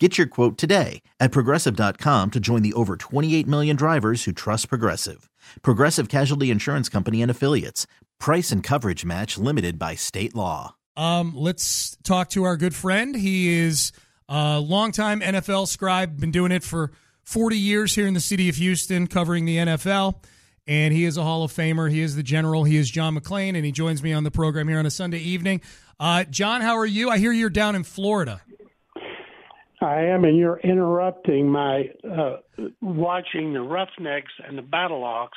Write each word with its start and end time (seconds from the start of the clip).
Get 0.00 0.18
your 0.18 0.26
quote 0.26 0.58
today 0.58 1.02
at 1.20 1.30
progressive.com 1.30 2.32
to 2.32 2.40
join 2.40 2.62
the 2.62 2.72
over 2.72 2.96
28 2.96 3.46
million 3.46 3.76
drivers 3.76 4.24
who 4.24 4.32
trust 4.32 4.68
Progressive. 4.68 5.30
Progressive 5.62 6.08
Casualty 6.08 6.50
Insurance 6.50 6.88
Company 6.88 7.22
and 7.22 7.30
Affiliates. 7.30 7.86
Price 8.18 8.50
and 8.50 8.60
coverage 8.60 9.04
match 9.04 9.38
limited 9.38 9.78
by 9.78 9.94
state 9.94 10.34
law. 10.34 10.74
Um, 10.96 11.32
let's 11.36 11.96
talk 12.02 12.30
to 12.30 12.42
our 12.42 12.56
good 12.56 12.74
friend. 12.74 13.14
He 13.14 13.56
is 13.56 13.92
a 14.28 14.58
longtime 14.58 15.20
NFL 15.20 15.68
scribe, 15.68 16.18
been 16.18 16.32
doing 16.32 16.50
it 16.50 16.64
for 16.64 16.90
40 17.22 17.56
years 17.56 17.94
here 17.94 18.08
in 18.08 18.14
the 18.14 18.20
city 18.20 18.48
of 18.48 18.56
Houston, 18.56 19.06
covering 19.06 19.44
the 19.44 19.58
NFL. 19.58 20.16
And 20.66 20.92
he 20.92 21.04
is 21.04 21.16
a 21.16 21.22
Hall 21.22 21.44
of 21.44 21.52
Famer. 21.52 21.88
He 21.88 22.00
is 22.00 22.16
the 22.16 22.22
general. 22.24 22.64
He 22.64 22.78
is 22.78 22.90
John 22.90 23.16
McClain, 23.16 23.54
and 23.54 23.64
he 23.64 23.70
joins 23.70 24.02
me 24.02 24.12
on 24.12 24.24
the 24.24 24.30
program 24.32 24.66
here 24.66 24.78
on 24.80 24.86
a 24.86 24.90
Sunday 24.90 25.18
evening. 25.18 25.60
Uh, 26.00 26.24
John, 26.24 26.62
how 26.62 26.78
are 26.78 26.86
you? 26.86 27.10
I 27.10 27.18
hear 27.18 27.30
you're 27.30 27.50
down 27.50 27.76
in 27.76 27.84
Florida. 27.84 28.40
I 29.84 30.06
am, 30.06 30.24
and 30.24 30.36
you're 30.36 30.58
interrupting 30.58 31.48
my 31.48 31.90
uh, 32.08 32.36
watching 32.80 33.52
the 33.52 33.60
Roughnecks 33.60 34.32
and 34.46 34.56
the 34.58 34.62
Battlehawks. 34.62 35.28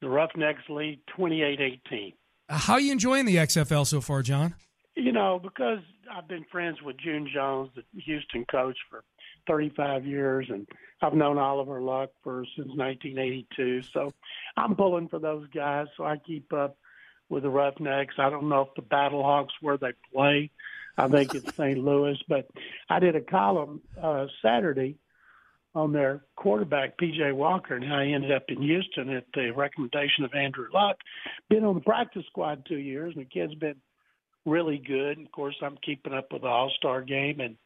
The 0.00 0.08
Roughnecks 0.08 0.62
lead 0.68 1.00
28-18. 1.18 2.14
How 2.48 2.74
are 2.74 2.80
you 2.80 2.92
enjoying 2.92 3.26
the 3.26 3.36
XFL 3.36 3.86
so 3.86 4.00
far, 4.00 4.22
John? 4.22 4.54
You 4.94 5.12
know, 5.12 5.40
because 5.42 5.80
I've 6.10 6.28
been 6.28 6.44
friends 6.50 6.80
with 6.82 6.96
June 6.98 7.28
Jones, 7.32 7.70
the 7.74 7.82
Houston 8.00 8.44
coach, 8.50 8.76
for 8.90 9.04
35 9.46 10.06
years, 10.06 10.46
and 10.48 10.66
I've 11.02 11.14
known 11.14 11.38
Oliver 11.38 11.80
Luck 11.80 12.10
for 12.22 12.44
since 12.56 12.68
1982. 12.68 13.82
So 13.82 14.12
I'm 14.56 14.74
pulling 14.74 15.08
for 15.08 15.18
those 15.18 15.46
guys, 15.54 15.86
so 15.96 16.04
I 16.04 16.16
keep 16.18 16.52
up 16.52 16.76
with 17.28 17.42
the 17.42 17.50
Roughnecks. 17.50 18.14
I 18.18 18.30
don't 18.30 18.48
know 18.48 18.62
if 18.62 18.74
the 18.76 18.82
Battlehawks 18.82 19.50
where 19.60 19.76
they 19.76 19.92
play. 20.12 20.50
I 20.96 21.08
think 21.08 21.34
it's 21.34 21.54
St. 21.54 21.78
Louis. 21.78 22.16
But 22.28 22.48
I 22.88 22.98
did 22.98 23.16
a 23.16 23.20
column 23.20 23.82
uh, 24.00 24.26
Saturday 24.42 24.98
on 25.74 25.92
their 25.92 26.22
quarterback 26.36 26.98
PJ 26.98 27.34
Walker 27.34 27.74
and 27.74 27.84
how 27.84 28.00
he 28.00 28.14
ended 28.14 28.32
up 28.32 28.44
in 28.48 28.62
Houston 28.62 29.10
at 29.10 29.26
the 29.34 29.50
recommendation 29.50 30.24
of 30.24 30.32
Andrew 30.34 30.68
Luck. 30.72 30.96
Been 31.50 31.64
on 31.64 31.74
the 31.74 31.80
practice 31.82 32.24
squad 32.30 32.64
two 32.66 32.78
years, 32.78 33.12
and 33.14 33.24
the 33.24 33.28
kid's 33.28 33.54
been 33.54 33.76
really 34.46 34.78
good. 34.78 35.18
And 35.18 35.26
of 35.26 35.32
course, 35.32 35.56
I'm 35.62 35.76
keeping 35.84 36.14
up 36.14 36.32
with 36.32 36.42
the 36.42 36.48
All 36.48 36.72
Star 36.76 37.02
game 37.02 37.40
and. 37.40 37.56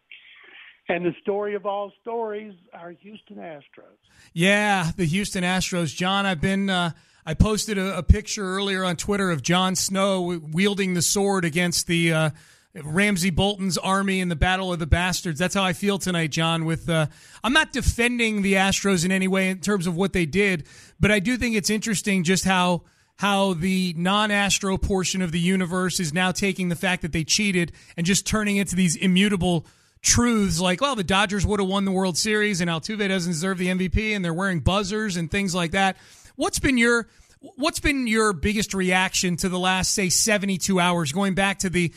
And 0.89 1.05
the 1.05 1.15
story 1.23 1.55
of 1.55 1.67
all 1.67 1.93
stories, 2.01 2.53
are 2.75 2.91
Houston 2.91 3.37
Astros. 3.37 3.95
Yeah, 4.33 4.91
the 4.97 5.05
Houston 5.05 5.45
Astros. 5.45 5.95
John, 5.95 6.27
I've 6.27 6.41
been 6.41 6.69
uh, 6.69 6.91
I 7.25 7.35
posted 7.35 7.79
a, 7.79 7.99
a, 7.99 8.03
picture 8.03 8.45
earlier 8.45 8.85
on 8.85 8.97
Twitter 8.97 9.31
of 9.31 9.41
Jon 9.41 9.77
Snow 9.77 10.41
wielding 10.53 10.95
the 10.95 11.03
sword 11.03 11.45
against 11.45 11.87
the 11.87 12.13
uh, 12.13 12.31
Ramsay 12.75 13.31
Bolton's 13.31 13.79
army 13.79 14.21
in 14.21 14.29
the 14.29 14.37
Battle 14.37 14.73
of 14.73 14.79
the 14.79 14.87
Bastards. 14.87 15.39
That's 15.39 15.55
how 15.55 15.65
I 15.65 15.73
feel 15.73 15.99
tonight, 15.99 16.31
John. 16.31 16.65
With 16.65 16.89
uh, 16.89 17.07
I'm 17.43 17.53
not 17.53 17.73
defending 17.73 18.43
the 18.43 18.55
Astros 18.55 19.05
in 19.05 19.11
any 19.11 19.29
way 19.29 19.49
in 19.49 19.59
terms 19.59 19.87
of 19.87 19.97
what 19.97 20.13
they 20.13 20.27
did, 20.27 20.67
but 21.01 21.11
I 21.11 21.19
do 21.19 21.37
think 21.37 21.57
it's 21.57 21.71
interesting 21.71 22.23
just 22.23 22.45
how 22.45 22.83
how 23.17 23.53
the 23.53 23.95
non-Astro 23.99 24.79
portion 24.79 25.21
of 25.21 25.31
the 25.31 25.41
universe 25.41 26.01
is 26.01 26.11
now 26.11 26.33
taking 26.33 26.71
the 26.71 26.77
fact 26.77 27.03
that 27.03 27.13
they 27.13 27.23
cheated 27.23 27.71
and 27.97 28.07
just 28.07 28.27
turning 28.27 28.57
it 28.57 28.69
to 28.69 28.77
these 28.77 28.97
immutable 28.97 29.67
truths 30.01 30.59
like, 30.59 30.81
well, 30.81 30.97
the 30.97 31.05
Dodgers 31.05 31.45
would 31.45 31.61
have 31.61 31.69
won 31.69 31.85
the 31.85 31.93
World 31.93 32.17
Series 32.17 32.63
and 32.63 32.71
Altuve 32.71 33.07
doesn't 33.09 33.33
deserve 33.33 33.59
the 33.59 33.67
MVP 33.67 34.17
and 34.17 34.25
they're 34.25 34.33
wearing 34.33 34.61
buzzers 34.61 35.19
and 35.19 35.31
things 35.31 35.55
like 35.55 35.73
that. 35.73 35.99
What's 36.37 36.59
been 36.59 36.79
your 36.79 37.09
what's 37.41 37.81
been 37.81 38.07
your 38.07 38.33
biggest 38.33 38.73
reaction 38.73 39.37
to 39.37 39.49
the 39.49 39.59
last 39.59 39.93
say 39.93 40.09
72 40.09 40.81
hours 40.81 41.13
going 41.13 41.35
back 41.35 41.59
to 41.61 41.69
the 41.71 41.93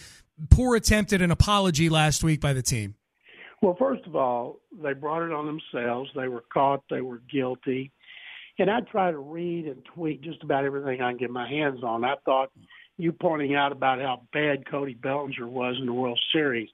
poor 0.50 0.76
attempt 0.76 1.14
at 1.14 1.22
an 1.22 1.32
apology 1.32 1.90
last 1.90 2.24
week 2.24 2.42
by 2.42 2.54
the 2.54 2.62
team? 2.62 2.96
Well, 3.62 3.76
first 3.80 4.06
of 4.06 4.16
all, 4.16 4.60
they 4.82 4.94
brought 4.94 5.24
it 5.24 5.32
on 5.32 5.46
themselves. 5.46 6.10
They 6.16 6.28
were 6.28 6.44
caught. 6.54 6.84
They 6.90 7.02
were 7.02 7.22
guilty. 7.32 7.92
And 8.60 8.70
I 8.70 8.82
try 8.82 9.10
to 9.12 9.18
read 9.18 9.66
and 9.66 9.84
tweet 9.96 10.22
just 10.22 10.44
about 10.44 10.66
everything 10.66 11.02
I 11.02 11.12
can 11.12 11.18
get 11.18 11.30
my 11.30 11.48
hands 11.48 11.84
on. 11.84 12.04
I 12.04 12.16
thought 12.26 12.52
you 12.98 13.12
pointing 13.12 13.56
out 13.56 13.72
about 13.72 14.00
how 14.00 14.24
bad 14.32 14.70
Cody 14.70 14.94
Bellinger 14.94 15.48
was 15.48 15.76
in 15.80 15.86
the 15.86 15.94
World 15.94 16.20
Series 16.32 16.70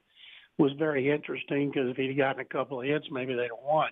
was 0.58 0.72
very 0.78 1.10
interesting 1.10 1.70
because 1.70 1.88
if 1.90 1.96
he'd 1.96 2.18
gotten 2.18 2.40
a 2.40 2.44
couple 2.44 2.80
of 2.80 2.86
hits, 2.86 3.06
maybe 3.10 3.34
they'd 3.34 3.44
have 3.44 3.64
won. 3.64 3.90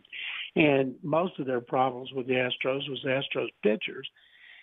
And 0.54 0.96
most 1.02 1.38
of 1.38 1.46
their 1.46 1.62
problems 1.62 2.10
with 2.12 2.26
the 2.26 2.34
Astros 2.34 2.88
was 2.90 3.00
the 3.02 3.08
Astros 3.10 3.48
pitchers. 3.62 4.08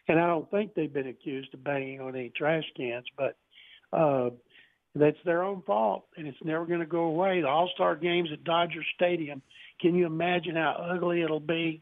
And 0.08 0.20
I 0.20 0.28
don't 0.28 0.50
think 0.52 0.74
they've 0.74 0.92
been 0.94 1.08
accused 1.08 1.54
of 1.54 1.64
banging 1.64 2.02
on 2.02 2.16
any 2.16 2.32
trash 2.36 2.66
cans, 2.78 3.06
but 3.18 3.36
uh, 3.92 4.30
that's 4.96 5.18
their 5.26 5.44
own 5.44 5.62
fault, 5.64 6.06
and 6.18 6.26
it's 6.26 6.38
never 6.44 6.66
going 6.66 6.80
to 6.80 6.86
go 6.86 7.04
away. 7.04 7.42
The 7.42 7.48
All 7.48 7.70
Star 7.74 7.96
games 7.96 8.30
at 8.32 8.44
Dodger 8.44 8.84
Stadium. 8.96 9.42
Can 9.82 9.94
you 9.94 10.06
imagine 10.06 10.56
how 10.56 10.92
ugly 10.96 11.22
it'll 11.22 11.42
be 11.42 11.82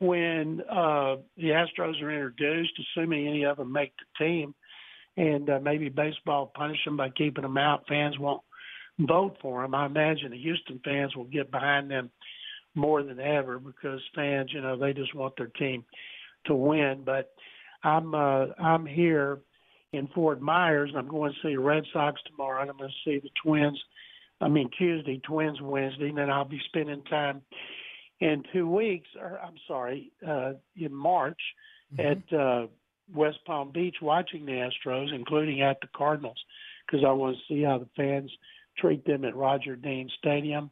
when 0.00 0.60
uh, 0.68 1.16
the 1.36 1.50
Astros 1.50 2.02
are 2.02 2.10
introduced, 2.10 2.72
assuming 2.80 3.28
any 3.28 3.44
of 3.44 3.58
them 3.58 3.72
make 3.72 3.92
the 3.96 4.24
team, 4.24 4.54
and 5.16 5.48
uh, 5.48 5.60
maybe 5.62 5.88
baseball 5.88 6.50
punish 6.54 6.84
them 6.84 6.96
by 6.96 7.10
keeping 7.10 7.42
them 7.42 7.56
out? 7.56 7.84
Fans 7.88 8.18
won't 8.18 8.42
vote 8.98 9.36
for 9.40 9.62
them. 9.62 9.74
I 9.74 9.86
imagine 9.86 10.32
the 10.32 10.38
Houston 10.38 10.80
fans 10.84 11.14
will 11.14 11.24
get 11.24 11.52
behind 11.52 11.88
them 11.88 12.10
more 12.74 13.04
than 13.04 13.20
ever 13.20 13.60
because 13.60 14.00
fans, 14.14 14.50
you 14.52 14.60
know, 14.60 14.76
they 14.76 14.92
just 14.92 15.14
want 15.14 15.34
their 15.36 15.46
team 15.46 15.84
to 16.46 16.54
win. 16.54 17.02
But 17.06 17.32
I'm 17.84 18.12
uh, 18.12 18.46
I'm 18.58 18.86
here 18.86 19.38
in 19.94 20.08
Fort 20.08 20.40
Myers. 20.40 20.92
I'm 20.96 21.08
going 21.08 21.32
to 21.32 21.38
see 21.42 21.54
the 21.54 21.60
Red 21.60 21.84
Sox 21.92 22.20
tomorrow, 22.26 22.62
and 22.62 22.70
I'm 22.70 22.76
going 22.76 22.90
to 22.90 23.10
see 23.10 23.20
the 23.20 23.30
Twins. 23.42 23.80
I 24.40 24.48
mean 24.48 24.68
Tuesday, 24.76 25.20
Twins 25.24 25.60
Wednesday, 25.60 26.08
and 26.08 26.18
then 26.18 26.30
I'll 26.30 26.44
be 26.44 26.60
spending 26.66 27.02
time 27.04 27.42
in 28.20 28.42
two 28.52 28.68
weeks, 28.68 29.08
or 29.20 29.38
I'm 29.40 29.54
sorry, 29.68 30.10
uh, 30.26 30.54
in 30.76 30.92
March 30.92 31.40
mm-hmm. 31.96 32.34
at 32.34 32.38
uh, 32.38 32.66
West 33.14 33.38
Palm 33.46 33.70
Beach 33.72 33.96
watching 34.02 34.44
the 34.44 34.68
Astros, 34.68 35.14
including 35.14 35.62
at 35.62 35.80
the 35.80 35.88
Cardinals, 35.96 36.38
because 36.86 37.04
I 37.06 37.12
want 37.12 37.36
to 37.36 37.54
see 37.54 37.62
how 37.62 37.78
the 37.78 37.88
fans 37.96 38.30
treat 38.76 39.06
them 39.06 39.24
at 39.24 39.36
Roger 39.36 39.76
Dean 39.76 40.10
Stadium. 40.18 40.70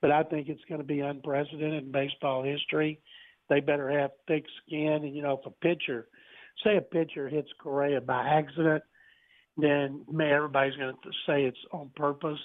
But 0.00 0.10
I 0.10 0.24
think 0.24 0.48
it's 0.48 0.64
going 0.68 0.80
to 0.80 0.86
be 0.86 1.00
unprecedented 1.00 1.84
in 1.84 1.92
baseball 1.92 2.42
history. 2.42 3.00
They 3.48 3.60
better 3.60 3.90
have 4.00 4.10
thick 4.26 4.44
skin, 4.66 5.04
and 5.04 5.14
you 5.14 5.22
know, 5.22 5.40
if 5.40 5.46
a 5.46 5.50
pitcher– 5.50 6.08
say 6.62 6.76
a 6.76 6.80
pitcher 6.80 7.28
hits 7.28 7.48
Correa 7.58 8.00
by 8.00 8.26
accident, 8.26 8.82
then 9.56 10.04
man, 10.10 10.32
everybody's 10.32 10.76
going 10.76 10.94
to 10.94 11.10
say 11.26 11.44
it's 11.44 11.58
on 11.72 11.90
purpose. 11.96 12.40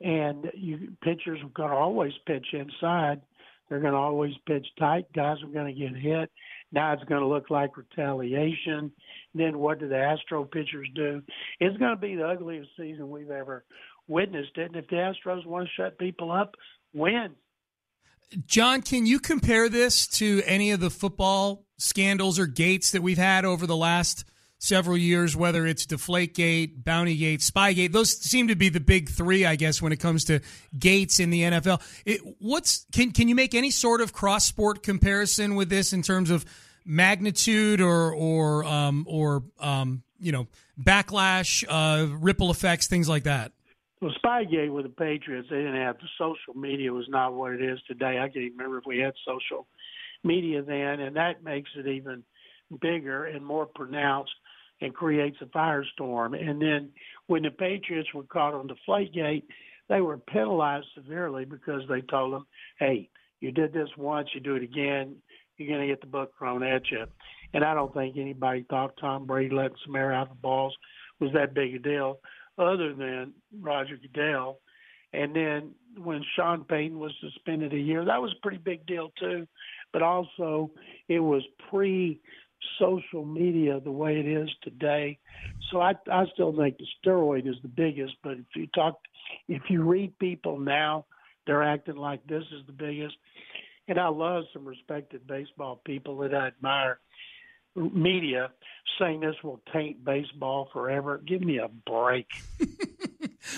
And 0.00 0.50
you 0.54 0.92
pitchers 1.02 1.40
are 1.42 1.48
going 1.48 1.70
to 1.70 1.76
always 1.76 2.12
pitch 2.26 2.46
inside. 2.52 3.20
They're 3.68 3.80
going 3.80 3.92
to 3.92 3.98
always 3.98 4.34
pitch 4.46 4.66
tight. 4.78 5.12
Guys 5.12 5.36
are 5.42 5.52
going 5.52 5.74
to 5.74 5.78
get 5.78 5.94
hit. 5.96 6.30
Now 6.72 6.92
it's 6.92 7.04
going 7.04 7.20
to 7.20 7.26
look 7.26 7.50
like 7.50 7.76
retaliation. 7.76 8.92
Then 9.34 9.58
what 9.58 9.80
do 9.80 9.88
the 9.88 9.98
Astro 9.98 10.44
pitchers 10.44 10.88
do? 10.94 11.22
It's 11.60 11.76
going 11.76 11.94
to 11.94 12.00
be 12.00 12.14
the 12.14 12.26
ugliest 12.26 12.70
season 12.78 13.10
we've 13.10 13.30
ever 13.30 13.64
witnessed. 14.06 14.56
It. 14.56 14.66
And 14.66 14.76
if 14.76 14.88
the 14.88 14.96
Astros 14.96 15.44
want 15.44 15.66
to 15.66 15.82
shut 15.82 15.98
people 15.98 16.30
up, 16.30 16.54
win. 16.94 17.32
John, 18.46 18.82
can 18.82 19.06
you 19.06 19.18
compare 19.18 19.68
this 19.68 20.06
to 20.18 20.42
any 20.44 20.70
of 20.70 20.80
the 20.80 20.90
football 20.90 21.64
scandals 21.78 22.38
or 22.38 22.46
gates 22.46 22.90
that 22.90 23.02
we've 23.02 23.18
had 23.18 23.44
over 23.44 23.66
the 23.66 23.76
last 23.76 24.24
several 24.58 24.96
years, 24.96 25.36
whether 25.36 25.66
it's 25.66 25.86
Deflategate, 25.86 26.82
Bountygate, 26.82 27.38
Spygate. 27.38 27.92
Those 27.92 28.10
seem 28.10 28.48
to 28.48 28.56
be 28.56 28.68
the 28.68 28.80
big 28.80 29.08
three, 29.08 29.46
I 29.46 29.56
guess, 29.56 29.80
when 29.80 29.92
it 29.92 30.00
comes 30.00 30.24
to 30.24 30.40
gates 30.78 31.20
in 31.20 31.30
the 31.30 31.42
NFL. 31.42 31.80
It, 32.04 32.20
what's 32.38 32.84
can 32.92 33.12
can 33.12 33.28
you 33.28 33.34
make 33.34 33.54
any 33.54 33.70
sort 33.70 34.00
of 34.00 34.12
cross 34.12 34.44
sport 34.44 34.82
comparison 34.82 35.54
with 35.54 35.70
this 35.70 35.92
in 35.92 36.02
terms 36.02 36.30
of 36.30 36.44
magnitude 36.84 37.80
or 37.80 38.12
or 38.12 38.64
um, 38.64 39.06
or 39.08 39.44
um, 39.60 40.02
you 40.18 40.32
know 40.32 40.46
backlash, 40.80 41.64
uh, 41.68 42.06
ripple 42.18 42.50
effects, 42.50 42.88
things 42.88 43.08
like 43.08 43.24
that? 43.24 43.52
Well, 44.00 44.14
Spygate 44.24 44.72
with 44.72 44.84
the 44.84 44.90
Patriots, 44.90 45.48
they 45.50 45.56
didn't 45.56 45.74
have 45.74 45.96
the 45.98 46.06
social 46.16 46.54
media 46.54 46.92
was 46.92 47.08
not 47.08 47.34
what 47.34 47.52
it 47.52 47.62
is 47.62 47.80
today. 47.88 48.20
I 48.20 48.28
can't 48.28 48.52
remember 48.52 48.78
if 48.78 48.84
we 48.86 48.98
had 48.98 49.12
social 49.26 49.66
media 50.24 50.62
then, 50.62 51.00
and 51.00 51.16
that 51.16 51.42
makes 51.42 51.70
it 51.76 51.86
even 51.86 52.22
bigger 52.80 53.24
and 53.24 53.44
more 53.44 53.66
pronounced 53.66 54.32
and 54.80 54.94
creates 54.94 55.36
a 55.40 55.46
firestorm. 55.46 56.38
And 56.38 56.60
then 56.60 56.90
when 57.26 57.42
the 57.42 57.50
Patriots 57.50 58.12
were 58.14 58.24
caught 58.24 58.54
on 58.54 58.68
the 58.68 58.74
Deflategate, 58.74 59.44
they 59.88 60.00
were 60.00 60.18
penalized 60.18 60.86
severely 60.94 61.44
because 61.44 61.82
they 61.88 62.02
told 62.02 62.34
them, 62.34 62.46
hey, 62.78 63.08
you 63.40 63.52
did 63.52 63.72
this 63.72 63.88
once, 63.96 64.28
you 64.34 64.40
do 64.40 64.56
it 64.56 64.62
again, 64.62 65.16
you're 65.56 65.68
going 65.68 65.80
to 65.80 65.92
get 65.92 66.00
the 66.00 66.06
book 66.06 66.32
thrown 66.38 66.62
at 66.62 66.82
you. 66.90 67.04
And 67.54 67.64
I 67.64 67.74
don't 67.74 67.92
think 67.94 68.16
anybody 68.16 68.66
thought 68.68 68.94
Tom 69.00 69.26
Brady 69.26 69.54
letting 69.54 69.76
some 69.84 69.96
air 69.96 70.12
out 70.12 70.28
the 70.28 70.34
balls 70.36 70.76
was 71.20 71.30
that 71.32 71.54
big 71.54 71.74
a 71.74 71.78
deal, 71.78 72.20
other 72.58 72.94
than 72.94 73.32
Roger 73.60 73.96
Goodell. 73.96 74.60
And 75.12 75.34
then 75.34 75.70
when 75.96 76.22
Sean 76.36 76.64
Payton 76.64 76.98
was 76.98 77.12
suspended 77.20 77.72
a 77.72 77.78
year, 77.78 78.04
that 78.04 78.20
was 78.20 78.32
a 78.32 78.42
pretty 78.42 78.58
big 78.58 78.86
deal 78.86 79.10
too. 79.18 79.46
But 79.92 80.02
also, 80.02 80.70
it 81.08 81.20
was 81.20 81.42
pre 81.70 82.20
social 82.78 83.24
media 83.24 83.80
the 83.80 83.90
way 83.90 84.18
it 84.18 84.26
is 84.26 84.48
today. 84.62 85.18
So 85.70 85.80
I 85.80 85.94
I 86.10 86.26
still 86.32 86.56
think 86.56 86.78
the 86.78 86.86
steroid 87.04 87.48
is 87.48 87.56
the 87.62 87.68
biggest. 87.68 88.14
But 88.22 88.32
if 88.32 88.46
you 88.54 88.66
talk, 88.68 89.00
if 89.48 89.62
you 89.68 89.82
read 89.82 90.18
people 90.18 90.58
now, 90.58 91.06
they're 91.46 91.62
acting 91.62 91.96
like 91.96 92.26
this 92.26 92.44
is 92.52 92.66
the 92.66 92.72
biggest. 92.72 93.16
And 93.86 93.98
I 93.98 94.08
love 94.08 94.44
some 94.52 94.66
respected 94.66 95.26
baseball 95.26 95.80
people 95.84 96.18
that 96.18 96.34
I 96.34 96.48
admire 96.48 97.00
media 97.74 98.50
saying 98.98 99.20
this 99.20 99.36
will 99.42 99.60
taint 99.72 100.04
baseball 100.04 100.68
forever. 100.72 101.20
Give 101.24 101.40
me 101.40 101.58
a 101.58 101.68
break. 101.68 102.26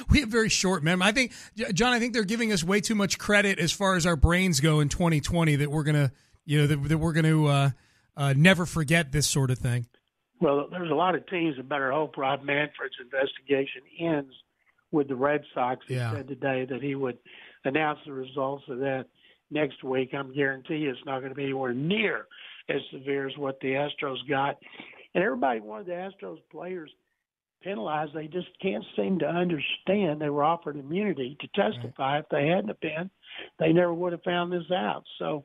we 0.08 0.20
have 0.20 0.28
very 0.28 0.48
short 0.48 0.82
memory. 0.82 1.08
I 1.08 1.12
think, 1.12 1.32
John, 1.74 1.92
I 1.92 1.98
think 1.98 2.12
they're 2.12 2.24
giving 2.24 2.52
us 2.52 2.64
way 2.64 2.80
too 2.80 2.94
much 2.94 3.18
credit 3.18 3.58
as 3.58 3.72
far 3.72 3.96
as 3.96 4.06
our 4.06 4.16
brains 4.16 4.60
go 4.60 4.80
in 4.80 4.88
2020 4.88 5.56
that 5.56 5.70
we're 5.70 5.84
gonna, 5.84 6.12
you 6.44 6.60
know, 6.60 6.66
that, 6.66 6.88
that 6.88 6.98
we're 6.98 7.12
gonna 7.12 7.44
uh, 7.46 7.70
uh, 8.16 8.34
never 8.36 8.66
forget 8.66 9.12
this 9.12 9.26
sort 9.26 9.50
of 9.50 9.58
thing. 9.58 9.86
Well, 10.40 10.68
there's 10.70 10.90
a 10.90 10.94
lot 10.94 11.14
of 11.14 11.26
teams 11.26 11.56
that 11.56 11.68
better 11.68 11.92
hope 11.92 12.16
Rob 12.16 12.42
Manfred's 12.42 12.94
investigation 13.00 13.82
ends 13.98 14.32
with 14.90 15.08
the 15.08 15.14
Red 15.14 15.42
Sox. 15.54 15.84
He 15.86 15.94
yeah. 15.94 16.12
said 16.12 16.28
today 16.28 16.66
that 16.68 16.82
he 16.82 16.94
would 16.94 17.18
announce 17.64 17.98
the 18.06 18.12
results 18.12 18.64
of 18.68 18.78
that 18.78 19.06
next 19.50 19.84
week. 19.84 20.14
I'm 20.14 20.34
guarantee 20.34 20.76
you 20.76 20.90
it's 20.90 21.04
not 21.04 21.20
going 21.20 21.30
to 21.30 21.36
be 21.36 21.44
anywhere 21.44 21.74
near 21.74 22.26
as 22.68 22.80
severe 22.92 23.28
as 23.28 23.36
what 23.36 23.60
the 23.60 23.68
Astros 23.68 24.26
got. 24.28 24.58
And 25.14 25.22
everybody 25.24 25.60
wanted 25.60 25.86
the 25.86 25.92
Astros 25.92 26.38
players 26.50 26.90
penalized. 27.62 28.14
They 28.14 28.26
just 28.26 28.48
can't 28.60 28.84
seem 28.96 29.18
to 29.20 29.26
understand 29.26 30.20
they 30.20 30.30
were 30.30 30.44
offered 30.44 30.76
immunity 30.76 31.36
to 31.40 31.48
testify. 31.48 32.14
Right. 32.14 32.18
If 32.20 32.28
they 32.30 32.48
hadn't 32.48 32.80
been, 32.80 33.10
they 33.58 33.72
never 33.72 33.92
would 33.92 34.12
have 34.12 34.22
found 34.22 34.52
this 34.52 34.70
out. 34.74 35.04
So 35.18 35.44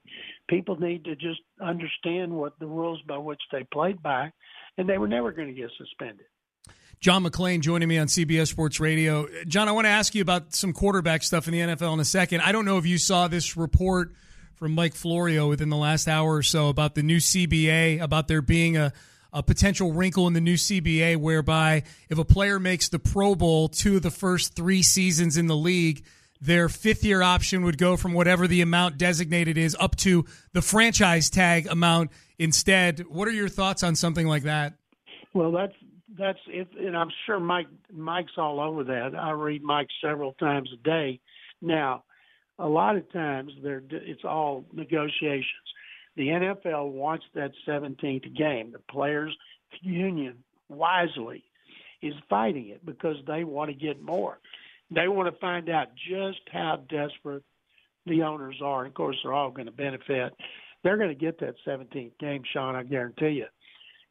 people 0.50 0.80
need 0.80 1.06
to 1.06 1.16
just 1.16 1.42
understand 1.62 2.32
what 2.32 2.58
the 2.60 2.68
rules 2.68 3.02
by 3.08 3.18
which 3.18 3.42
they 3.52 3.66
played 3.72 4.02
by, 4.02 4.32
and 4.78 4.88
they 4.88 4.98
were 4.98 5.08
never 5.08 5.32
going 5.32 5.48
to 5.48 5.54
get 5.54 5.72
suspended. 5.78 6.26
John 7.00 7.24
McClain 7.24 7.60
joining 7.60 7.88
me 7.88 7.98
on 7.98 8.08
CBS 8.08 8.48
Sports 8.48 8.80
Radio. 8.80 9.28
John, 9.48 9.68
I 9.68 9.74
want 9.74 9.86
to 9.86 9.90
ask 9.90 10.16
you 10.16 10.22
about 10.22 10.56
some 10.56 10.74
quarterback 10.74 11.24
stuff 11.24 11.48
in 11.48 11.54
the 11.54 11.60
NFL 11.60 11.94
in 11.94 12.00
a 12.00 12.06
second. 12.06 12.42
I 12.42 12.52
don't 12.52 12.66
know 12.66 12.78
if 12.78 12.86
you 12.86 12.98
saw 12.98 13.28
this 13.28 13.58
report 13.58 14.14
from 14.56 14.74
Mike 14.74 14.96
Florio 14.96 15.50
within 15.50 15.70
the 15.70 15.78
last 15.78 16.08
hour 16.08 16.34
or 16.34 16.44
so 16.44 16.70
about 16.70 16.96
the 16.96 17.04
new 17.04 17.18
CBA, 17.18 18.02
about 18.02 18.28
there 18.28 18.42
being 18.42 18.78
a, 18.78 18.94
a 19.36 19.44
potential 19.44 19.92
wrinkle 19.92 20.28
in 20.28 20.34
the 20.34 20.42
new 20.42 20.56
CBA 20.56 21.18
whereby 21.18 21.84
if 22.10 22.18
a 22.18 22.24
player 22.26 22.58
makes 22.58 22.88
the 22.88 22.98
Pro 22.98 23.36
Bowl 23.36 23.68
two 23.68 23.98
of 23.98 24.02
the 24.02 24.10
first 24.10 24.56
three 24.56 24.82
seasons 24.82 25.36
in 25.36 25.48
the 25.48 25.56
league, 25.58 26.06
their 26.40 26.70
fifth 26.70 27.04
year 27.04 27.22
option 27.22 27.64
would 27.66 27.78
go 27.78 27.98
from 27.98 28.14
whatever 28.14 28.48
the 28.48 28.62
amount 28.62 28.98
designated 28.98 29.58
is 29.58 29.76
up 29.78 29.98
to 29.98 30.26
the 30.54 30.62
franchise 30.62 31.30
tag 31.30 31.68
amount 31.68 32.12
instead. 32.40 33.02
What 33.10 33.28
are 33.28 33.32
your 33.32 33.50
thoughts 33.50 33.84
on 33.84 33.96
something 33.96 34.26
like 34.26 34.44
that? 34.44 34.74
Well, 35.34 35.52
that's 35.52 35.74
that's 36.18 36.40
if, 36.48 36.68
and 36.80 36.96
I'm 36.96 37.12
sure 37.26 37.40
Mike 37.40 37.68
Mike's 37.92 38.38
all 38.38 38.62
over 38.62 38.86
that. 38.86 39.16
I 39.16 39.32
read 39.32 39.64
Mike 39.64 39.90
several 40.02 40.32
times 40.34 40.70
a 40.74 40.82
day. 40.82 41.20
Now, 41.62 42.06
a 42.58 42.70
lot 42.70 42.96
of 42.96 43.12
times 43.12 43.52
there 43.62 43.84
it's 43.90 44.24
all 44.24 44.64
negotiations. 44.72 45.46
The 46.16 46.28
NFL 46.28 46.92
wants 46.92 47.26
that 47.34 47.52
17th 47.68 48.36
game. 48.36 48.72
The 48.72 48.80
players 48.80 49.36
union 49.82 50.44
wisely 50.70 51.44
is 52.02 52.14
fighting 52.30 52.70
it 52.70 52.86
because 52.86 53.18
they 53.28 53.44
want 53.44 53.70
to 53.70 53.76
get 53.76 54.02
more. 54.02 54.40
They 54.92 55.08
want 55.08 55.34
to 55.34 55.40
find 55.40 55.70
out 55.70 55.88
just 55.96 56.40
how 56.52 56.84
desperate 56.90 57.44
the 58.06 58.24
owners 58.24 58.62
are. 58.64 58.84
And 58.84 58.90
of 58.90 58.94
course, 58.94 59.18
they're 59.24 59.34
all 59.34 59.52
going 59.52 59.66
to 59.66 59.72
benefit. 59.72 60.34
They're 60.84 60.98
going 60.98 61.10
to 61.10 61.16
get 61.16 61.40
that 61.40 61.56
17th 61.68 62.18
game, 62.20 62.44
Sean. 62.54 62.76
I 62.76 62.84
guarantee 62.84 63.30
you, 63.30 63.48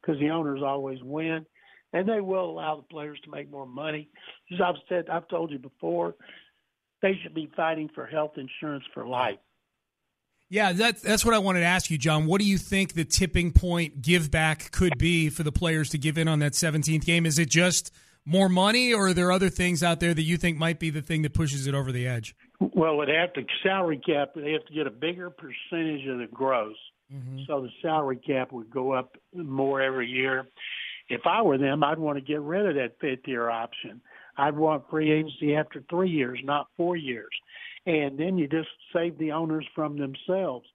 because 0.01 0.19
the 0.19 0.29
owners 0.29 0.61
always 0.61 0.99
win 1.01 1.45
and 1.93 2.09
they 2.09 2.19
will 2.19 2.49
allow 2.49 2.75
the 2.75 2.83
players 2.83 3.17
to 3.23 3.31
make 3.31 3.49
more 3.49 3.65
money. 3.65 4.09
As 4.51 4.59
I've 4.59 4.75
said, 4.89 5.09
I've 5.09 5.29
told 5.29 5.51
you 5.51 5.59
before, 5.59 6.15
they 7.01 7.17
should 7.23 7.33
be 7.33 7.49
fighting 7.55 7.89
for 7.95 8.05
health 8.05 8.33
insurance 8.37 8.83
for 8.93 9.07
life. 9.07 9.37
Yeah, 10.49 10.73
that's 10.73 11.01
that's 11.01 11.25
what 11.25 11.33
I 11.33 11.39
wanted 11.39 11.61
to 11.61 11.65
ask 11.65 11.89
you, 11.89 11.97
John. 11.97 12.27
What 12.27 12.39
do 12.39 12.45
you 12.45 12.57
think 12.57 12.93
the 12.93 13.05
tipping 13.05 13.51
point 13.51 14.01
give 14.01 14.29
back 14.29 14.71
could 14.71 14.97
be 14.97 15.29
for 15.29 15.43
the 15.43 15.51
players 15.51 15.89
to 15.89 15.97
give 15.97 16.17
in 16.17 16.27
on 16.27 16.39
that 16.39 16.53
17th 16.53 17.03
game? 17.03 17.25
Is 17.25 17.39
it 17.39 17.49
just 17.49 17.91
more 18.25 18.49
money, 18.49 18.93
or 18.93 19.07
are 19.07 19.13
there 19.13 19.31
other 19.31 19.49
things 19.49 19.83
out 19.83 19.99
there 19.99 20.13
that 20.13 20.21
you 20.21 20.37
think 20.37 20.57
might 20.57 20.79
be 20.79 20.89
the 20.89 21.01
thing 21.01 21.23
that 21.23 21.33
pushes 21.33 21.67
it 21.67 21.73
over 21.73 21.91
the 21.91 22.07
edge? 22.07 22.35
Well, 22.59 23.01
it 23.01 23.09
have 23.09 23.33
to 23.33 23.43
salary 23.63 24.01
cap. 24.05 24.33
They 24.35 24.51
have 24.51 24.65
to 24.65 24.73
get 24.73 24.87
a 24.87 24.91
bigger 24.91 25.29
percentage 25.29 26.07
of 26.07 26.19
the 26.19 26.27
gross, 26.31 26.75
mm-hmm. 27.11 27.39
so 27.47 27.61
the 27.61 27.69
salary 27.81 28.17
cap 28.17 28.51
would 28.51 28.69
go 28.69 28.91
up 28.91 29.17
more 29.33 29.81
every 29.81 30.07
year 30.07 30.47
if 31.09 31.21
I 31.25 31.41
were 31.41 31.57
them, 31.57 31.83
I'd 31.83 31.99
want 31.99 32.17
to 32.17 32.23
get 32.23 32.41
rid 32.41 32.65
of 32.65 32.75
that 32.75 32.99
fifth 32.99 33.27
year 33.27 33.49
option. 33.49 34.01
I'd 34.37 34.55
want 34.55 34.89
free 34.89 35.11
agency 35.11 35.55
after 35.55 35.83
three 35.89 36.09
years, 36.09 36.39
not 36.43 36.67
four 36.75 36.95
years. 36.95 37.29
And 37.85 38.17
then 38.17 38.37
you 38.37 38.47
just 38.47 38.69
save 38.93 39.17
the 39.17 39.31
owners 39.31 39.65
from 39.75 39.97
themselves. 39.97 40.67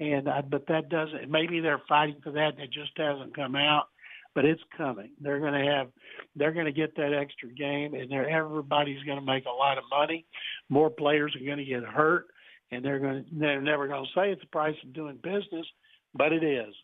And 0.00 0.28
I, 0.28 0.40
but 0.40 0.66
that 0.68 0.88
doesn't. 0.88 1.30
Maybe 1.30 1.60
they're 1.60 1.82
fighting 1.88 2.16
for 2.22 2.32
that, 2.32 2.54
and 2.54 2.60
it 2.60 2.72
just 2.72 2.92
hasn't 2.96 3.36
come 3.36 3.54
out. 3.54 3.88
But 4.34 4.44
it's 4.44 4.62
coming. 4.76 5.10
They're 5.20 5.38
going 5.38 5.52
to 5.52 5.70
have. 5.70 5.88
They're 6.34 6.52
going 6.52 6.66
to 6.66 6.72
get 6.72 6.96
that 6.96 7.14
extra 7.14 7.48
game, 7.50 7.94
and 7.94 8.10
they're, 8.10 8.28
everybody's 8.28 9.02
going 9.04 9.20
to 9.20 9.24
make 9.24 9.44
a 9.44 9.50
lot 9.50 9.78
of 9.78 9.84
money. 9.88 10.26
More 10.68 10.90
players 10.90 11.36
are 11.36 11.44
going 11.44 11.58
to 11.58 11.64
get 11.64 11.84
hurt, 11.84 12.26
and 12.72 12.84
they're 12.84 12.98
going. 12.98 13.24
To, 13.24 13.30
they're 13.32 13.60
never 13.60 13.86
going 13.86 14.04
to 14.04 14.10
say 14.20 14.32
it's 14.32 14.40
the 14.40 14.48
price 14.48 14.74
of 14.82 14.92
doing 14.92 15.18
business, 15.22 15.66
but 16.14 16.32
it 16.32 16.42
is. 16.42 16.74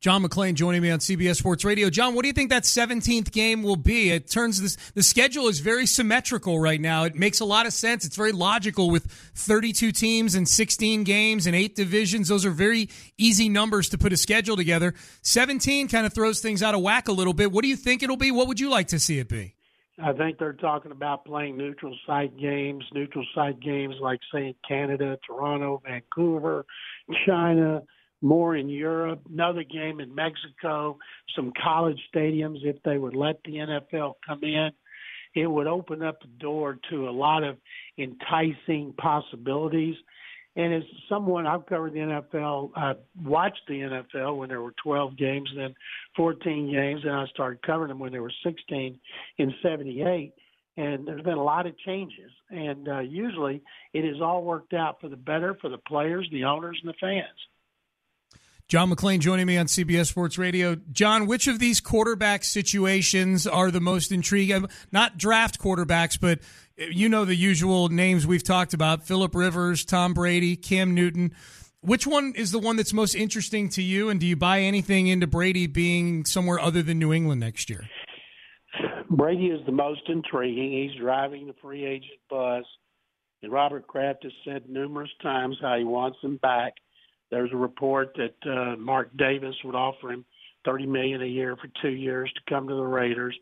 John 0.00 0.22
McClain 0.22 0.54
joining 0.54 0.82
me 0.82 0.90
on 0.90 1.00
CBS 1.00 1.36
Sports 1.36 1.64
Radio. 1.64 1.90
John, 1.90 2.14
what 2.14 2.22
do 2.22 2.28
you 2.28 2.32
think 2.32 2.50
that 2.50 2.62
17th 2.62 3.32
game 3.32 3.62
will 3.62 3.76
be? 3.76 4.10
It 4.10 4.30
turns 4.30 4.60
this 4.60 4.76
the 4.92 5.02
schedule 5.02 5.48
is 5.48 5.58
very 5.60 5.86
symmetrical 5.86 6.60
right 6.60 6.80
now. 6.80 7.04
It 7.04 7.14
makes 7.16 7.40
a 7.40 7.44
lot 7.44 7.66
of 7.66 7.72
sense. 7.72 8.04
It's 8.04 8.16
very 8.16 8.32
logical 8.32 8.90
with 8.90 9.06
32 9.34 9.92
teams 9.92 10.34
and 10.34 10.48
16 10.48 11.04
games 11.04 11.46
and 11.46 11.56
8 11.56 11.74
divisions. 11.74 12.28
Those 12.28 12.44
are 12.44 12.50
very 12.50 12.88
easy 13.16 13.48
numbers 13.48 13.88
to 13.88 13.98
put 13.98 14.12
a 14.12 14.16
schedule 14.16 14.56
together. 14.56 14.94
17 15.22 15.88
kind 15.88 16.06
of 16.06 16.14
throws 16.14 16.40
things 16.40 16.62
out 16.62 16.74
of 16.74 16.80
whack 16.80 17.08
a 17.08 17.12
little 17.12 17.34
bit. 17.34 17.50
What 17.50 17.62
do 17.62 17.68
you 17.68 17.76
think 17.76 18.02
it'll 18.02 18.16
be? 18.16 18.30
What 18.30 18.46
would 18.46 18.60
you 18.60 18.70
like 18.70 18.88
to 18.88 18.98
see 18.98 19.18
it 19.18 19.28
be? 19.28 19.54
I 20.00 20.12
think 20.12 20.38
they're 20.38 20.52
talking 20.52 20.92
about 20.92 21.24
playing 21.24 21.56
neutral 21.56 21.96
site 22.06 22.36
games, 22.38 22.84
neutral 22.92 23.26
site 23.34 23.58
games 23.58 23.96
like 24.00 24.20
say 24.32 24.54
Canada, 24.66 25.18
Toronto, 25.26 25.82
Vancouver, 25.84 26.64
China, 27.26 27.82
more 28.20 28.56
in 28.56 28.68
Europe, 28.68 29.20
another 29.32 29.62
game 29.62 30.00
in 30.00 30.14
Mexico, 30.14 30.98
some 31.36 31.52
college 31.62 31.98
stadiums 32.14 32.64
if 32.64 32.82
they 32.82 32.98
would 32.98 33.14
let 33.14 33.42
the 33.44 33.52
NFL 33.52 34.14
come 34.26 34.42
in. 34.42 34.70
It 35.34 35.46
would 35.46 35.66
open 35.66 36.02
up 36.02 36.20
the 36.20 36.28
door 36.28 36.78
to 36.90 37.08
a 37.08 37.10
lot 37.10 37.44
of 37.44 37.56
enticing 37.96 38.94
possibilities. 38.98 39.94
And 40.56 40.74
as 40.74 40.82
someone 41.08 41.46
I've 41.46 41.66
covered 41.66 41.92
the 41.92 42.00
NFL, 42.00 42.72
I 42.74 42.94
watched 43.22 43.60
the 43.68 43.74
NFL 43.74 44.38
when 44.38 44.48
there 44.48 44.60
were 44.60 44.74
12 44.82 45.16
games, 45.16 45.48
then 45.54 45.74
14 46.16 46.72
games, 46.72 47.02
and 47.04 47.12
I 47.12 47.26
started 47.26 47.62
covering 47.62 47.90
them 47.90 48.00
when 48.00 48.10
there 48.10 48.22
were 48.22 48.32
16 48.44 48.98
in 49.36 49.54
78. 49.62 50.32
And 50.76 51.06
there's 51.06 51.22
been 51.22 51.38
a 51.38 51.42
lot 51.42 51.66
of 51.66 51.76
changes, 51.78 52.30
and 52.50 52.88
uh, 52.88 53.00
usually 53.00 53.62
it 53.92 54.04
has 54.04 54.20
all 54.22 54.44
worked 54.44 54.74
out 54.74 55.00
for 55.00 55.08
the 55.08 55.16
better 55.16 55.56
for 55.60 55.68
the 55.68 55.78
players, 55.78 56.28
the 56.30 56.44
owners, 56.44 56.78
and 56.82 56.88
the 56.88 56.96
fans. 57.00 57.26
John 58.68 58.90
McClain 58.90 59.18
joining 59.18 59.46
me 59.46 59.56
on 59.56 59.64
CBS 59.64 60.08
Sports 60.08 60.36
Radio. 60.36 60.76
John, 60.92 61.26
which 61.26 61.46
of 61.46 61.58
these 61.58 61.80
quarterback 61.80 62.44
situations 62.44 63.46
are 63.46 63.70
the 63.70 63.80
most 63.80 64.12
intriguing? 64.12 64.56
Um, 64.56 64.68
not 64.92 65.16
draft 65.16 65.58
quarterbacks, 65.58 66.20
but 66.20 66.40
uh, 66.78 66.84
you 66.90 67.08
know 67.08 67.24
the 67.24 67.34
usual 67.34 67.88
names 67.88 68.26
we've 68.26 68.42
talked 68.42 68.74
about 68.74 69.06
Philip 69.06 69.34
Rivers, 69.34 69.86
Tom 69.86 70.12
Brady, 70.12 70.54
Cam 70.54 70.94
Newton. 70.94 71.32
Which 71.80 72.06
one 72.06 72.34
is 72.36 72.50
the 72.50 72.58
one 72.58 72.76
that's 72.76 72.92
most 72.92 73.14
interesting 73.14 73.70
to 73.70 73.82
you? 73.82 74.10
And 74.10 74.20
do 74.20 74.26
you 74.26 74.36
buy 74.36 74.60
anything 74.60 75.06
into 75.06 75.26
Brady 75.26 75.66
being 75.66 76.26
somewhere 76.26 76.60
other 76.60 76.82
than 76.82 76.98
New 76.98 77.14
England 77.14 77.40
next 77.40 77.70
year? 77.70 77.88
Brady 79.08 79.46
is 79.46 79.64
the 79.64 79.72
most 79.72 80.02
intriguing. 80.08 80.72
He's 80.72 81.00
driving 81.00 81.46
the 81.46 81.54
free 81.62 81.86
agent 81.86 82.20
bus. 82.28 82.64
And 83.42 83.50
Robert 83.50 83.86
Kraft 83.86 84.24
has 84.24 84.32
said 84.44 84.68
numerous 84.68 85.10
times 85.22 85.56
how 85.62 85.78
he 85.78 85.84
wants 85.84 86.18
him 86.22 86.36
back. 86.36 86.74
There's 87.30 87.52
a 87.52 87.56
report 87.56 88.16
that 88.16 88.50
uh, 88.50 88.76
Mark 88.76 89.16
Davis 89.16 89.54
would 89.64 89.74
offer 89.74 90.12
him 90.12 90.24
thirty 90.64 90.86
million 90.86 91.22
a 91.22 91.26
year 91.26 91.56
for 91.56 91.68
two 91.82 91.94
years 91.94 92.32
to 92.34 92.40
come 92.52 92.68
to 92.68 92.74
the 92.74 92.82
Raiders. 92.82 93.36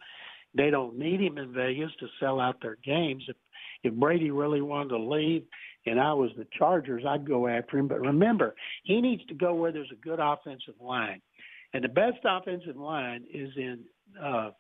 They 0.55 0.71
don't 0.71 0.99
need 0.99 1.21
him 1.21 1.39
in 1.39 1.53
Vegas 1.53 1.91
to 2.01 2.07
sell 2.19 2.41
out 2.41 2.61
their 2.63 2.79
games. 2.85 3.25
If 3.29 3.37
if 3.83 3.95
Brady 3.95 4.31
really 4.31 4.63
wanted 4.63 4.91
to 4.91 4.99
leave 4.99 5.45
and 5.87 6.01
I 6.01 6.13
was 6.13 6.31
the 6.37 6.47
Chargers, 6.59 7.05
I'd 7.07 7.27
go 7.27 7.47
after 7.47 7.79
him. 7.79 7.89
But 7.89 8.01
remember, 8.01 8.55
he 8.83 9.01
needs 9.01 9.25
to 9.27 9.35
go 9.35 9.55
where 9.55 9.73
there's 9.73 9.93
a 9.93 10.07
good 10.07 10.19
offensive 10.21 10.75
line. 10.81 11.23
And 11.73 11.85
the 11.85 11.89
best 11.89 12.19
offensive 12.25 12.77
line 12.77 13.25
is 13.33 13.51
in 13.57 13.81
uh, 14.21 14.51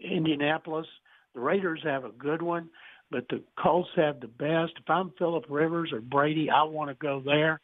Indianapolis. 0.00 0.86
The 1.34 1.40
Raiders 1.40 1.80
have 1.84 2.04
a 2.04 2.10
good 2.10 2.42
one, 2.42 2.68
but 3.10 3.26
the 3.30 3.42
Colts 3.62 3.88
have 3.96 4.20
the 4.20 4.28
best. 4.28 4.72
If 4.78 4.88
I'm 4.88 5.12
Philip 5.18 5.44
Rivers 5.48 5.92
or 5.92 6.00
Brady, 6.00 6.50
I 6.50 6.62
want 6.64 6.90
to 6.90 6.94
go 6.94 7.22
there. 7.24 7.60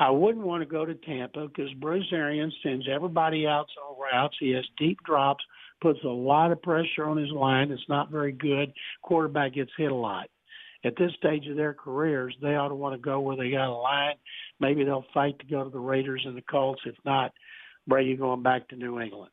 I 0.00 0.10
wouldn't 0.10 0.46
want 0.46 0.62
to 0.62 0.68
go 0.68 0.84
to 0.84 0.94
Tampa 0.94 1.48
because 1.48 1.72
Bruce 1.74 2.06
Arians 2.12 2.54
sends 2.62 2.86
everybody 2.88 3.46
out 3.46 3.66
on 3.84 3.96
routes. 4.00 4.36
He 4.38 4.52
has 4.52 4.64
deep 4.78 4.98
drops, 5.04 5.44
puts 5.80 5.98
a 6.04 6.08
lot 6.08 6.52
of 6.52 6.62
pressure 6.62 7.04
on 7.04 7.16
his 7.16 7.30
line. 7.30 7.72
It's 7.72 7.88
not 7.88 8.10
very 8.10 8.32
good. 8.32 8.72
Quarterback 9.02 9.54
gets 9.54 9.72
hit 9.76 9.90
a 9.90 9.94
lot. 9.94 10.28
At 10.84 10.94
this 10.96 11.10
stage 11.18 11.48
of 11.48 11.56
their 11.56 11.74
careers, 11.74 12.36
they 12.40 12.54
ought 12.54 12.68
to 12.68 12.74
want 12.76 12.94
to 12.94 13.00
go 13.00 13.18
where 13.18 13.36
they 13.36 13.50
got 13.50 13.68
a 13.68 13.74
line. 13.74 14.14
Maybe 14.60 14.84
they'll 14.84 15.04
fight 15.12 15.36
to 15.40 15.46
go 15.46 15.64
to 15.64 15.70
the 15.70 15.80
Raiders 15.80 16.22
and 16.24 16.36
the 16.36 16.42
Colts. 16.42 16.82
If 16.86 16.94
not, 17.04 17.32
Brady 17.88 18.16
going 18.16 18.44
back 18.44 18.68
to 18.68 18.76
New 18.76 19.00
England. 19.00 19.32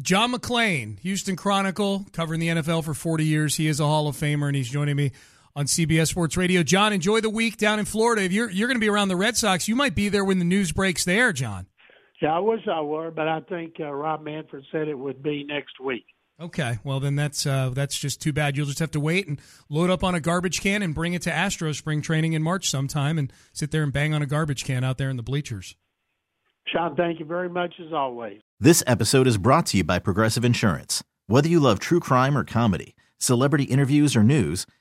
John 0.00 0.32
McClain, 0.32 0.98
Houston 1.00 1.36
Chronicle, 1.36 2.06
covering 2.12 2.40
the 2.40 2.48
NFL 2.48 2.84
for 2.84 2.94
40 2.94 3.24
years. 3.24 3.56
He 3.56 3.66
is 3.66 3.80
a 3.80 3.84
Hall 3.84 4.08
of 4.08 4.16
Famer, 4.16 4.46
and 4.46 4.56
he's 4.56 4.70
joining 4.70 4.96
me 4.96 5.10
on 5.54 5.66
CBS 5.66 6.08
Sports 6.08 6.36
Radio. 6.36 6.62
John, 6.62 6.92
enjoy 6.92 7.20
the 7.20 7.30
week 7.30 7.56
down 7.56 7.78
in 7.78 7.84
Florida. 7.84 8.22
If 8.22 8.32
you're 8.32 8.50
you're 8.50 8.68
going 8.68 8.76
to 8.76 8.80
be 8.80 8.88
around 8.88 9.08
the 9.08 9.16
Red 9.16 9.36
Sox, 9.36 9.68
you 9.68 9.76
might 9.76 9.94
be 9.94 10.08
there 10.08 10.24
when 10.24 10.38
the 10.38 10.44
news 10.44 10.72
breaks 10.72 11.04
there, 11.04 11.32
John. 11.32 11.66
Yeah, 12.20 12.36
I 12.36 12.38
wish 12.40 12.60
I 12.70 12.80
were, 12.82 13.10
but 13.10 13.28
I 13.28 13.40
think 13.40 13.76
uh, 13.80 13.90
Rob 13.90 14.22
Manfred 14.22 14.64
said 14.70 14.88
it 14.88 14.98
would 14.98 15.22
be 15.22 15.44
next 15.44 15.80
week. 15.80 16.04
Okay, 16.40 16.78
well 16.84 17.00
then 17.00 17.16
that's 17.16 17.46
uh, 17.46 17.70
that's 17.70 17.98
just 17.98 18.22
too 18.22 18.32
bad. 18.32 18.56
You'll 18.56 18.66
just 18.66 18.78
have 18.78 18.90
to 18.92 19.00
wait 19.00 19.28
and 19.28 19.40
load 19.68 19.90
up 19.90 20.02
on 20.02 20.14
a 20.14 20.20
garbage 20.20 20.60
can 20.60 20.82
and 20.82 20.94
bring 20.94 21.12
it 21.12 21.22
to 21.22 21.32
Astro 21.32 21.72
spring 21.72 22.00
training 22.00 22.32
in 22.32 22.42
March 22.42 22.70
sometime, 22.70 23.18
and 23.18 23.32
sit 23.52 23.70
there 23.70 23.82
and 23.82 23.92
bang 23.92 24.14
on 24.14 24.22
a 24.22 24.26
garbage 24.26 24.64
can 24.64 24.84
out 24.84 24.96
there 24.98 25.10
in 25.10 25.16
the 25.16 25.22
bleachers. 25.22 25.76
Sean, 26.66 26.94
thank 26.94 27.18
you 27.18 27.26
very 27.26 27.48
much 27.48 27.74
as 27.84 27.92
always. 27.92 28.40
This 28.58 28.82
episode 28.86 29.26
is 29.26 29.38
brought 29.38 29.66
to 29.66 29.78
you 29.78 29.84
by 29.84 29.98
Progressive 29.98 30.44
Insurance. 30.44 31.02
Whether 31.26 31.48
you 31.48 31.60
love 31.60 31.78
true 31.78 32.00
crime 32.00 32.36
or 32.36 32.44
comedy, 32.44 32.94
celebrity 33.18 33.64
interviews 33.64 34.16
or 34.16 34.22
news 34.22 34.66